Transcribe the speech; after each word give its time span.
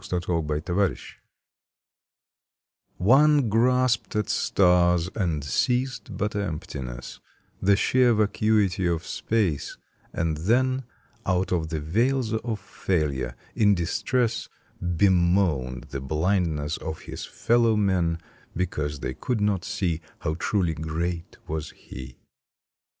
May 0.01 0.07
Thirtieth 0.19 0.65
THE 0.65 0.73
VICTOR 0.73 0.95
/^\NE 3.07 3.49
grasped 3.49 4.15
at 4.15 4.29
stars, 4.29 5.11
and 5.13 5.43
seized 5.43 6.17
but 6.17 6.35
emptiness, 6.35 7.19
The 7.61 7.75
sheer 7.75 8.11
vacuity 8.15 8.87
of 8.87 9.05
space, 9.05 9.77
and 10.11 10.37
then 10.37 10.85
Out 11.23 11.51
of 11.51 11.69
the 11.69 11.79
vales 11.79 12.33
of 12.33 12.59
failure, 12.59 13.35
in 13.53 13.75
distress, 13.75 14.49
Bemoaned 14.81 15.83
the 15.91 16.01
blindness 16.01 16.77
of 16.77 17.01
his 17.01 17.23
fellow 17.27 17.75
men, 17.75 18.17
Because 18.57 19.01
they 19.01 19.13
could 19.13 19.39
not 19.39 19.63
see 19.63 20.01
How 20.21 20.33
truly 20.33 20.73
great 20.73 21.37
was 21.47 21.69
he. 21.77 22.17